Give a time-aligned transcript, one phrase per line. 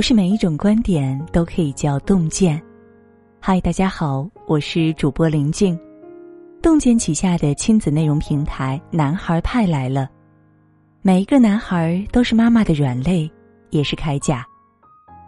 [0.00, 2.58] 不是每一种观点都可以叫洞见。
[3.38, 5.78] 嗨，大家好，我是主播林静。
[6.62, 10.08] 洞见旗下的亲子内容平台“男孩派”来了。
[11.02, 13.30] 每一个男孩都是妈妈的软肋，
[13.68, 14.42] 也是铠甲。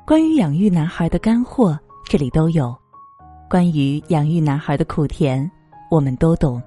[0.07, 2.75] 关于养育男孩的干货，这里都有；
[3.50, 5.50] 关于养育男孩的苦甜，
[5.91, 6.62] 我们都懂。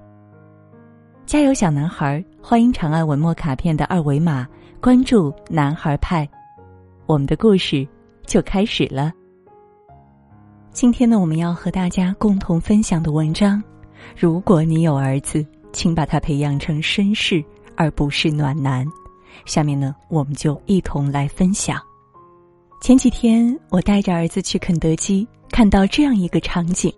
[1.26, 2.24] 加油，小男孩！
[2.40, 4.46] 欢迎长按文末卡片的二维码，
[4.80, 6.24] 关注“男孩派”。
[7.06, 7.86] 我们的故事
[8.26, 9.12] 就开始了。
[10.72, 13.62] 今天呢，我们要和大家共同分享的文章：
[14.14, 17.42] 如果你有儿子，请把他培养成绅士，
[17.76, 18.86] 而不是暖男。
[19.46, 21.80] 下面呢，我们就一同来分享。
[22.82, 26.92] 前几天，我带着儿子去肯德基，看到这样一个场景。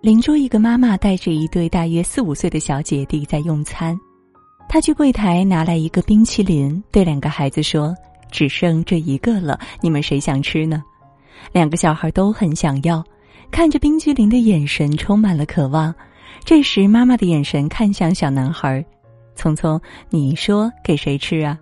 [0.00, 3.98] 邻桌一个妈妈带着一对大约四五岁的小姐弟在用餐，
[4.68, 7.94] 她去柜台拿来一个冰淇淋，对两个孩子说
[8.30, 10.82] ：“只剩这一个了，你们谁想吃呢？”
[11.52, 13.02] 两个小孩都很想要，
[13.50, 15.94] 看着冰淇淋的眼神充满了渴望。
[16.44, 18.84] 这时，妈妈的眼神看向小男孩
[19.36, 21.58] ：“聪聪，你说给谁吃啊？”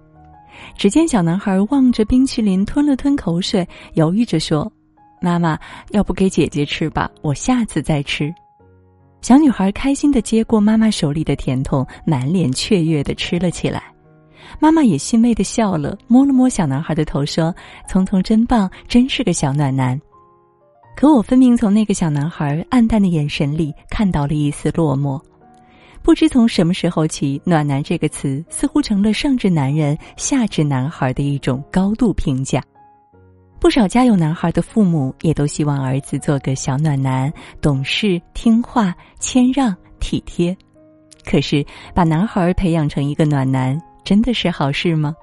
[0.76, 4.70] 只见小男孩望着冰淇淋，吞了吞口水，犹豫着说。
[5.20, 5.58] 妈妈，
[5.90, 8.32] 要不给姐姐吃吧，我下次再吃。
[9.20, 13.82] 小女孩开心的接过妈妈手里的甜筒，满脸雀跃的吃了起来。
[14.58, 17.54] 妈妈也欣慰的笑了，摸了摸小男孩的头，说
[17.88, 20.00] ：“聪聪真棒，真是个小暖男。”
[20.96, 25.20] 可我分明从那个小男孩暗淡的眼神里看到了一丝落寞。
[26.02, 32.62] 不知从什么时候起，“暖男”这个词似乎成了上至男人、下至男孩的一种高度评价。
[33.60, 40.56] 不少家有男孩的父母也都希望儿子做个小暖男，懂事、听话、谦让、体贴。
[41.24, 43.78] 可是，把男孩培养成一个暖男，
[44.08, 45.14] 真的是好事吗？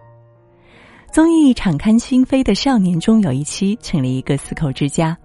[1.11, 5.17] 综艺敞开心扉的少年中有一期成了一个四口之家，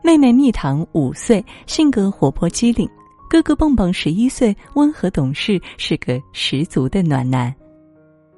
[0.00, 2.86] 妹妹蜜糖五岁，性格活泼机灵；
[3.28, 7.52] 哥哥蹦蹦十一岁，温和懂事，是个十足的暖男。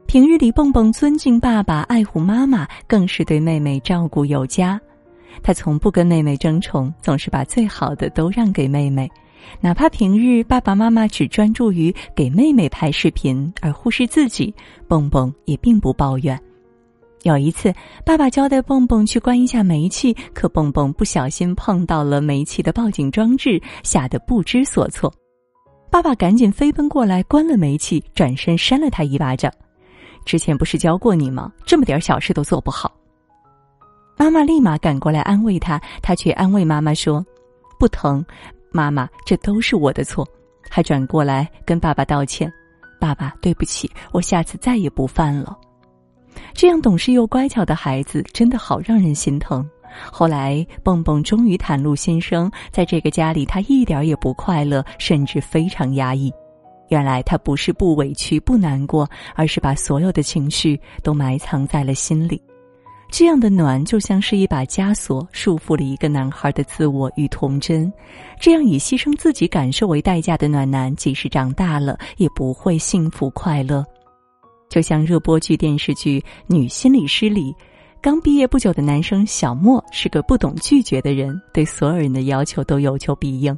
[0.07, 4.81] 平日里，蹦蹦尊敬爸爸，爱护妈妈，更是对妹妹照顾有加。
[5.43, 9.07] 他从不跟妹妹争宠，总是把最好的都让给妹妹。
[9.61, 14.55] 哪怕平日爸爸妈妈只专注于给妹妹拍视频，而忽视自己，
[14.89, 16.39] 蹦蹦也并不抱怨。
[17.23, 17.73] 有一次，
[18.05, 25.13] 爸爸交代蹦蹦去关一下煤气，可蹦蹦不小心碰到了煤气的报警装置，吓得不知所措。
[25.89, 29.53] 爸爸赶紧飞奔过来，关了煤气，转身扇了他一巴掌。
[30.25, 31.53] 之前不是教过你吗？
[31.65, 32.91] 这么点小事都做不好。
[34.17, 37.25] 妈妈立马赶过来安慰他，他却安慰妈妈说
[37.79, 38.25] ：“不疼，
[38.73, 40.27] 妈妈，这都是我的错。”
[40.69, 42.51] 还转过来跟爸爸道歉
[42.99, 45.57] ：“爸爸，对不起，我下次再也不犯了。”
[46.55, 49.69] 这样懂事又乖巧的孩子，真的好让人心疼。
[50.11, 56.33] 后来，蹦蹦终于袒露心声，在这个家里，他一点也不快乐，甚至非常压抑。
[56.89, 62.41] 原来他不是不委屈、不难过，而是把所有的情绪都埋藏在了心里。
[63.13, 67.93] 这样的暖，就像是一把枷锁，束缚了一个男孩的自我与童真。
[68.41, 73.85] 这样以牺牲自己感受为代价的暖男，即使长大了，也不会幸福快乐。
[74.71, 77.55] 就像热播剧、电视剧《女心理师》里。
[78.01, 83.57] 刚毕业不久的男生小莫是个不懂拒绝的人，对所有人的要求都有求必应。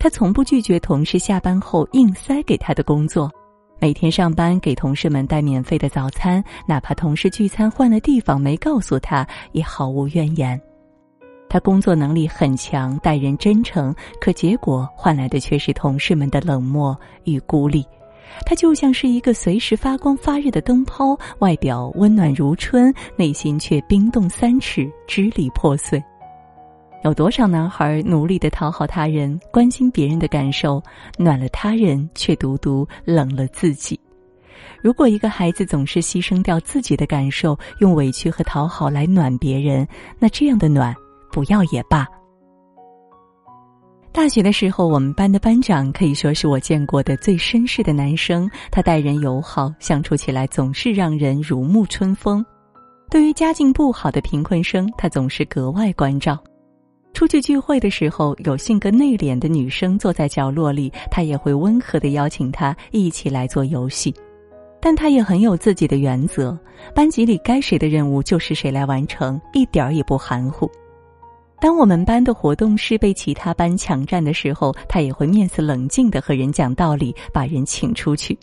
[0.00, 3.30] 他从不拒绝同事下班后硬塞给他的工作，
[3.78, 10.60] 每天上班给同事们带免费的早餐，哪怕同事聚餐换了地方没告诉他，也毫无怨言。
[11.48, 17.84] 他工作能力很强，待人真诚，可结果换来的却是同事们的冷漠与孤立。
[18.44, 26.02] 他就像是一个随时发光发热的灯泡，外表温暖如春，内心却冰冻三尺，支离破碎。
[27.06, 30.82] 有多少男孩努力的讨好他人，关心别人的感受，
[31.16, 33.98] 暖了他人，却独独冷了自己？
[34.82, 39.86] 如果一个孩子总是牺牲掉自己的感受，用委屈和讨好来暖别人，
[40.18, 40.92] 那这样的暖，
[41.30, 42.04] 不要也罢。
[44.10, 48.50] 大学的时候，我们班的班长可以说是我见过的最绅士的男生。
[48.68, 52.44] 他待人友好，相处起来总是让人如沐春风。
[53.08, 56.36] 对于家境不好的贫困生，他总是格外关照。
[57.16, 64.14] 出去聚会的时候，有性格内敛的女生坐在角落里，他也会温和的邀请她一起来做游戏。
[64.82, 66.54] 但他也很有自己的原则，
[66.94, 70.70] 班级里该谁的任务就是谁来完成，一点儿也不含糊。
[71.58, 78.38] 当我们班的活动室被其他班抢占的时候，他也会面色冷静的和人讲道理，把人请出去。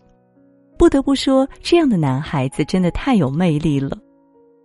[0.80, 3.96] 不得不说，这样的男孩子真的太有魅力了。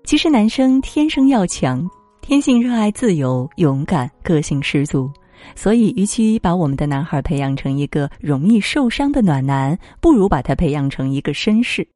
[0.04, 1.86] 其实男生天生要强，
[2.28, 5.10] 天性热爱自由、勇敢、个性十足。
[5.56, 11.88] 所以，与其把我们的男孩培养成一个容易受伤的暖男，不如把他培养成一个绅士。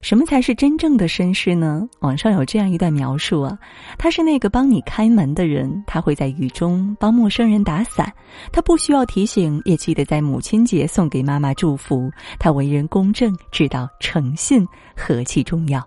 [0.00, 1.88] 什么才是真正的绅士呢？
[2.00, 3.56] 网上有这样一段描述啊，
[3.96, 8.12] 他是那个帮你开门的人，他会在雨中帮陌生人打伞，
[8.50, 12.10] 他不需要提醒，也记得在母亲节送给妈妈祝福。
[12.40, 15.80] 他为人公正，知道诚信何其重要。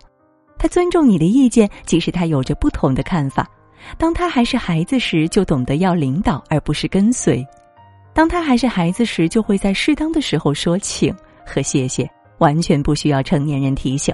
[0.58, 3.46] 他尊重你的意见，即使他有着不同的看法。
[3.98, 7.44] 当他还是孩子时，就懂得要领导而不是跟随；
[8.12, 11.14] 当他还是孩子时，就会在适当的时候说请
[11.46, 12.08] 和谢谢。
[12.38, 14.12] 完全不需要成年人提醒。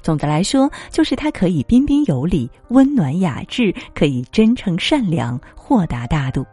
[0.00, 6.46] 总的来说，就是他可以彬彬有礼、温暖雅致，可以真诚善良、豁达大度。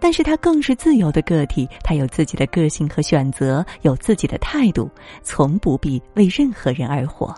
[0.00, 4.90] 但是他更是自由的个体，他有自己的个性和选择，有自己的态度，
[5.22, 7.34] 从不必为任何人而活。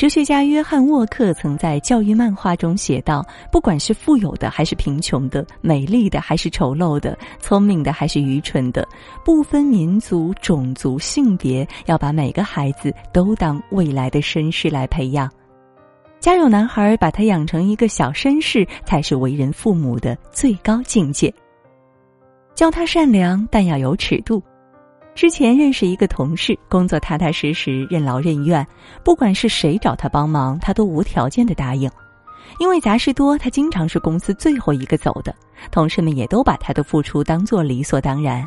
[0.00, 8.88] 哲学家约翰沃克曾在教育漫画中写道：“不管是富有的还是贫穷的，美丽的还是丑陋的，聪明的还是愚蠢的，
[9.22, 15.30] 不分民族、种族、性别，要把每个孩子都当未来的绅士来培养。
[16.18, 21.30] 家有男孩，把他养成一个小绅士，才是为人父母的最高境界。
[22.54, 24.42] 教他善良，但要有尺度。”
[25.14, 28.66] 之前认识一个同事，工作踏踏实实、任劳任怨，
[29.04, 31.90] 不管是谁找他帮忙，他都无条件的答应。
[32.58, 35.34] 因为杂事多，他经常是公司最后一个走的，
[35.70, 38.46] 同事们也都把他的付出当做理所当然。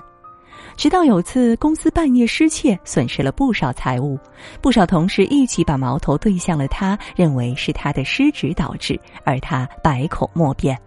[0.75, 4.17] 直到有次公司半夜失窃，损失了不少财物，
[4.61, 10.77] 不少同事一起把矛头对向了他，认为是他的失职导致，而他百口莫辩。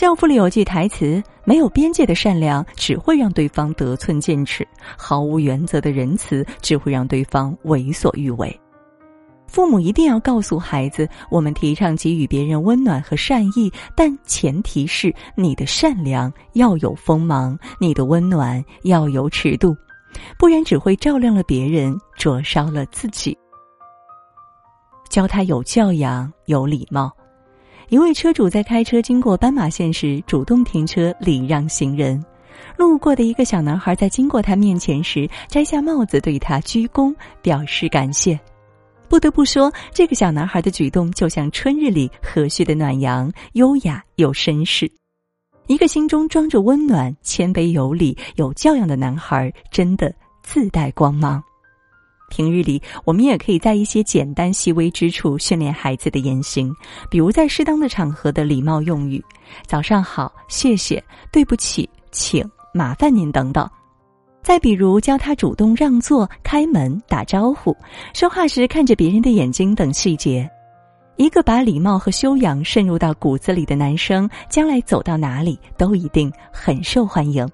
[0.00, 4.66] 教父里有句台词：“没有边界的善良只会让对方得寸进尺，
[4.96, 8.60] 毫无原则的仁慈只会让对方为所欲为。”
[9.46, 19.76] 父母一定要告诉孩子：“我们提倡给予别人温暖和善意，但前提是你的善良要有锋芒，你的温暖要有尺度，
[20.38, 23.36] 不然只会照亮了别人，灼烧了自己。”
[25.10, 27.12] 教他有教养、有礼貌。
[27.90, 32.24] 一位车主在开车经过斑马线时，主动停车礼让行人。
[32.76, 38.38] 路过的一个小男孩在经过他面前时，摘下帽子对他鞠躬，表示感谢。
[39.08, 44.88] 不得不说，这个小男孩的举动就像春日里和煦的暖阳，优雅又绅士。
[45.66, 50.14] 一个心中装着温暖、谦卑有礼、有教养的男孩，真的
[50.44, 51.42] 自带光芒。
[52.30, 56.72] 平日里，我们也可以在一些简单细微之处训练孩子的言行，
[57.10, 59.22] 比如在适当的场合的礼貌用语
[59.68, 62.42] ，“早上好”“谢谢”“对不起”“请
[62.72, 63.68] ”“麻烦您”等等。
[64.42, 67.76] 再比如教他主动让座、开门、打招呼、
[68.14, 70.48] 说话时看着别人的眼睛等细节。
[71.16, 77.46] 一个把礼貌和修养渗入到骨子里的男生，将来走到哪里都一定很受欢迎。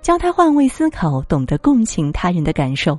[0.00, 2.98] 教他换位思考，懂得共情他人的感受。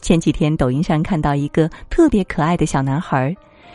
[0.00, 3.34] 前几天，抖音上看到一个特别可爱的小男孩，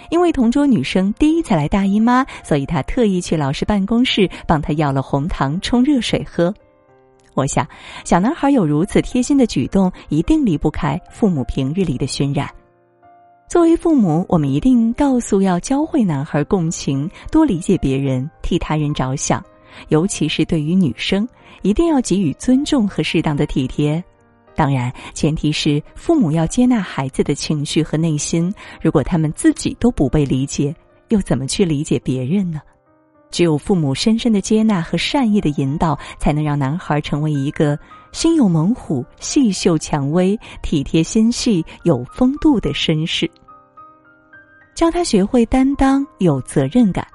[0.09, 6.53] 因为同桌女生第一次来大姨妈，所以他特意去老师办公室帮他要了红糖冲热水喝。
[7.33, 7.67] 我想，
[8.03, 12.49] 小男孩有如此贴心的举动，一定离不开父母平日里的熏染。
[13.47, 19.43] 作为父母，我们一定告诉要教会男孩共情，多理解别人，替他人着想，
[19.89, 21.27] 尤其是对于女生，
[21.61, 24.03] 一定要给予尊重和适当的体贴。
[24.55, 28.53] 当然，前提是父母要接纳孩子的情绪和内心。
[28.81, 30.73] 如果他们自己都不被理解，
[31.09, 32.61] 又怎么去理解别人呢？
[33.31, 37.77] 只有父母深深的接纳和善意的引导，才能让男孩成为一个
[38.13, 43.29] 心有猛虎、细嗅蔷薇、体贴心细、有风度的绅士。
[44.73, 47.05] 教他学会担当、有责任感。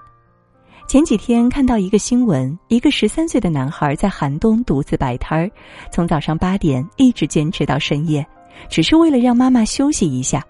[0.90, 5.48] 前几天看到一个新闻，一个十三岁的男孩在寒冬独自摆摊儿，
[5.92, 8.26] 从早上八点一直坚持到深夜，
[8.68, 10.44] 只是为了让妈妈休息一下。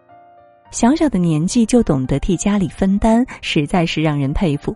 [0.71, 4.75] 小小的年纪就懂得替家里分担，实在是让人佩服。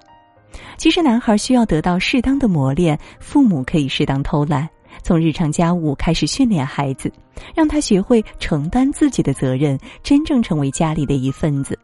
[0.76, 4.68] 其实男孩需要得到适当的磨练，父母可以适当偷懒，
[5.02, 7.10] 从日常家务开始训练孩子，
[7.54, 11.78] 让他学会承担自己的责任，真正成为家里的一份子。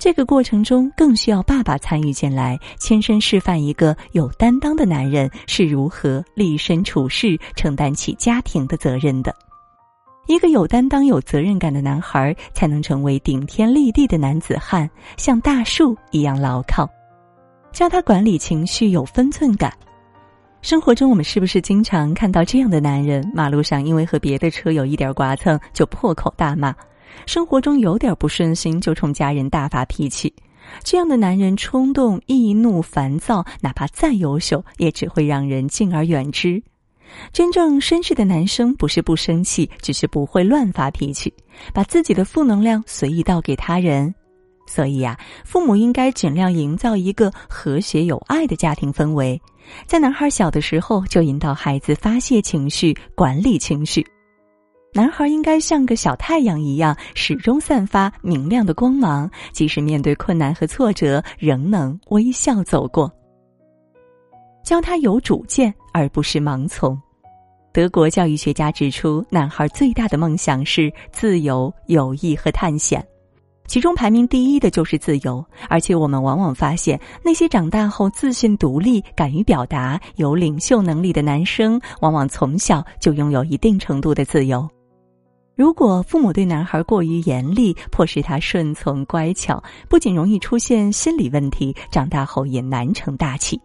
[0.00, 9.34] 这个过程中，更需要爸爸参与进来，亲身示范一个有担当的男人是如何立身处世、承担起家庭的责任的。
[10.28, 16.88] 一个有担当、有责任感的男孩，才能成为顶天立地的男子汉，像大树一样牢靠。
[17.72, 19.76] 教他管理情绪，有分寸感。
[20.62, 23.28] 生活中，我们是不是经常看到这样的男人？
[23.34, 26.72] 马路上因为和别的车有一点剐蹭，就破口大骂。
[27.26, 30.32] 生活中有点不顺心就冲家人大发脾气。
[30.84, 36.62] 这样的男人冲动、易怒、烦躁，哪怕再优秀，也只会让人敬而远之。
[37.32, 41.32] 真正绅士的男生不是不生气，只是不会乱发脾气，
[41.72, 44.14] 把自己的负能量随意倒给他人。
[44.66, 49.40] 所以呀，父母应该尽量营造一个和谐有爱的家庭氛围，
[49.86, 54.06] 在男孩小的时候就引导孩子发泄情绪、管理情绪。
[54.94, 63.12] 男孩应该像个小太阳一样，始终散发明亮的光芒，即使面对困难和挫折，仍能微笑走过。
[64.64, 67.00] 教他有主见，而不是盲从。
[67.72, 73.06] 德国教育学家指出，男孩最大的梦想是自由、友谊和探险。
[73.66, 84.68] 其中排名第一的就是自由，而且我们往往发现，那些长大后自信独立、敢于表达、有领袖能力的男生，往往从小就拥有一定程度的自由。
[85.58, 93.60] 如果父母对男孩过于严厉，迫使他顺从乖巧，不仅容易出现心理问题，长大后也难成大器。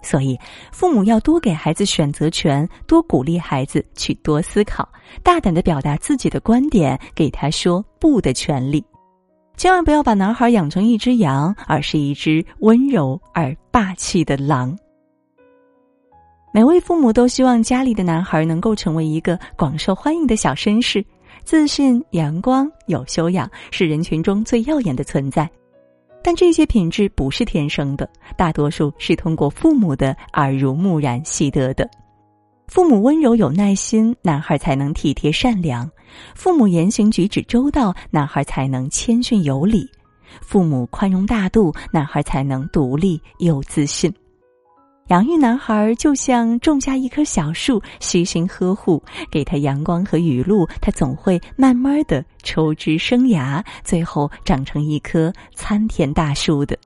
[0.00, 0.34] 所以，
[0.72, 4.88] 父母要多给孩子选择权，多鼓励孩子去多思考，
[5.22, 8.82] 大胆的表达自己的观点，给他说不的权利。
[9.58, 14.74] 千万不要把男孩养成一只羊，而是一只温柔而霸气的狼。
[16.52, 21.04] 每位父母都希望家里的男孩能够成为一个广受欢迎的小绅士，
[21.44, 25.48] 自信、阳光、有修养，是人群中最耀眼的存在。
[26.24, 31.88] 但这些品质不是天生的，大多数是通过父母的耳濡目染习得的。
[32.66, 35.86] 父母温柔有耐心，男孩才能体贴善良；
[36.34, 39.84] 父母言行举止周到，男孩才能谦逊有礼；
[40.40, 44.12] 父母宽容大度，男孩才能独立又自信。
[45.10, 56.78] 养育男孩就像种下一棵小树，悉心呵护，给他阳光和雨露，他总会慢慢的抽枝生芽，最后长成一棵参天大树的。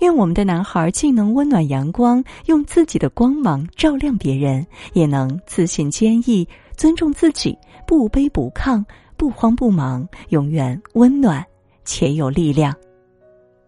[0.00, 7.54] 愿我们的男孩既能温暖阳光，用自己的光芒照亮别人，也能自信坚毅，尊重自己，
[7.86, 8.82] 不卑不亢，
[9.18, 11.44] 不慌不忙，永远温暖
[11.84, 12.74] 且有力量。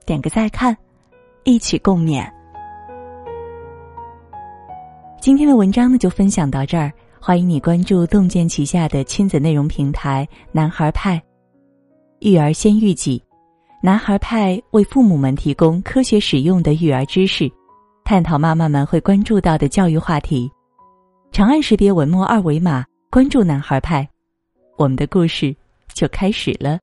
[0.06, 0.75] 点个再看，
[1.44, 2.38] 一起共勉。
[5.20, 6.92] 今天的文章呢，就分享到这儿。
[7.20, 11.20] 欢迎你关注洞见旗下的亲子内容平台“男孩派”，
[12.20, 13.20] 育儿先育己。
[13.82, 17.50] 男孩派为父母们提供科学实用的育儿知识，
[18.04, 20.48] 探讨妈妈们会关注到的教育话题。
[21.32, 24.08] 长按识别文末二维码关注男孩派，
[24.76, 25.54] 我们的故事
[25.92, 26.78] 就开始了。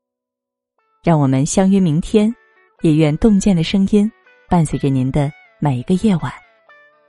[1.03, 2.33] 让我们相约明天，
[2.81, 4.11] 也愿洞见的声音
[4.49, 6.31] 伴随着您的每一个夜晚。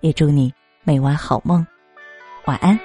[0.03, 0.53] 也祝你
[0.89, 1.67] 每晚好梦，
[2.45, 2.79] 晚安。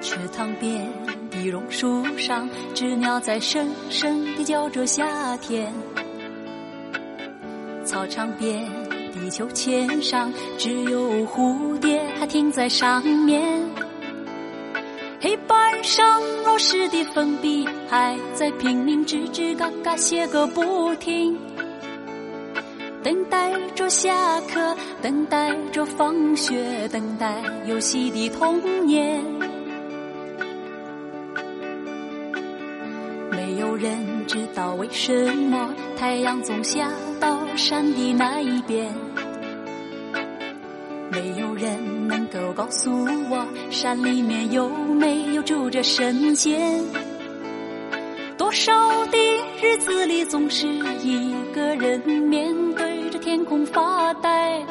[0.00, 0.84] 池塘边
[1.30, 5.72] 的榕树上，知鸟在声声地叫着夏天。
[7.84, 8.68] 操场边
[9.14, 13.62] 的秋千上，只有蝴蝶还停在上面。
[15.20, 21.38] 黑板上老师的粉笔还在拼命吱吱嘎嘎写个不停。
[23.06, 29.24] 等待着下课，等待着放学，等待游戏的童年。
[33.30, 38.92] 没有人知道为什么太阳总下到山的那一边，
[41.12, 42.90] 没有人能够告诉
[43.30, 46.82] 我山里面有没有住着神仙。
[48.36, 48.72] 多少
[49.06, 49.18] 的
[49.62, 50.66] 日子里总是
[51.02, 52.54] 一个人面
[53.36, 54.64] 天空发呆，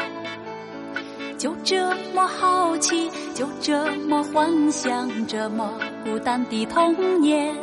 [1.38, 5.72] 就这么好奇，就这么幻想，这么
[6.04, 7.56] 孤单的童年。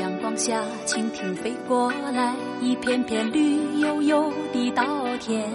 [0.00, 5.46] 阳光下，蜻蜓飞过来，一片片绿油油的稻田。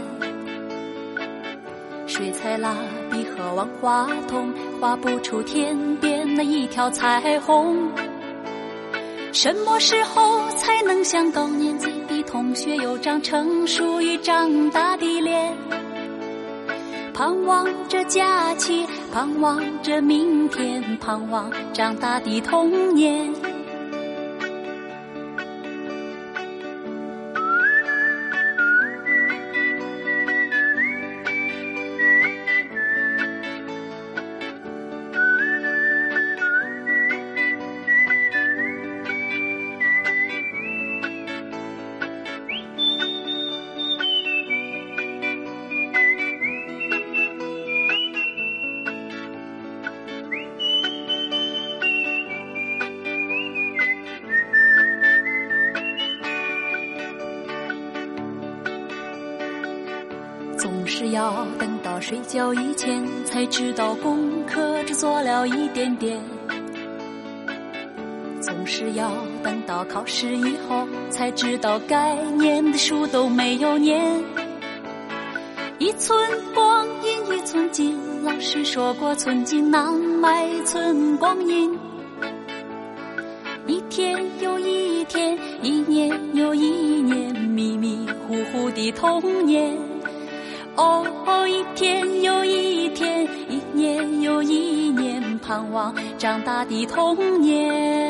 [2.05, 2.75] 水彩蜡
[3.09, 7.89] 笔和万花筒画不出天边那一条彩虹。
[9.33, 15.55] 什么时候才能像高年级的同学有张成熟与长大的脸？
[17.13, 23.33] 盼望着假期，盼望着明天，盼望长大的童年。
[61.21, 66.19] 要等到睡觉以前才知道功课只做了一点点，
[68.41, 69.11] 总是要
[69.43, 74.01] 等到考试以后才知道该念的书都没有念。
[75.77, 76.17] 一寸
[76.55, 81.77] 光阴一寸金，老师说过寸金难买寸光阴。
[83.67, 86.65] 一天又一天，一年又一
[87.03, 89.90] 年，迷迷糊糊的童年。
[90.81, 98.00] 哦，一天又一天，一年又一年，盼望长大的童年。